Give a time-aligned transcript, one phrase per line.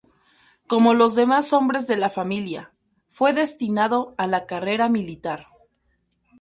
[0.65, 2.73] Como los demás hombres de la familia,
[3.05, 5.45] fue destinado a la carrera militar.